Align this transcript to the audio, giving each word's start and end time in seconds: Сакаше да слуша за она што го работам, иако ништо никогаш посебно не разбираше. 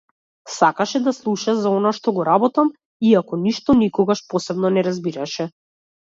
Сакаше 0.51 0.99
да 1.07 1.11
слуша 1.17 1.53
за 1.57 1.73
она 1.81 1.91
што 1.97 2.13
го 2.15 2.25
работам, 2.29 2.71
иако 3.09 3.39
ништо 3.41 3.75
никогаш 3.83 4.23
посебно 4.31 4.71
не 4.79 4.85
разбираше. 4.89 5.47